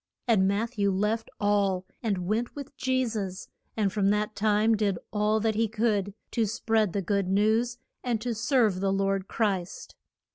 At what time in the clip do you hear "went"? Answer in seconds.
2.25-2.55